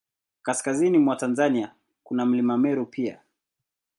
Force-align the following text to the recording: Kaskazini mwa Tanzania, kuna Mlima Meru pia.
Kaskazini 0.41 0.97
mwa 0.97 1.15
Tanzania, 1.15 1.71
kuna 2.03 2.25
Mlima 2.25 2.57
Meru 2.57 2.85
pia. 2.85 3.19